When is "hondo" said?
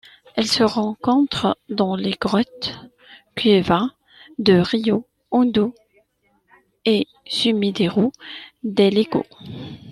5.29-5.75